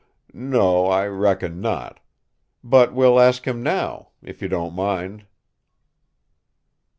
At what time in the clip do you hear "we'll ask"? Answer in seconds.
2.91-3.45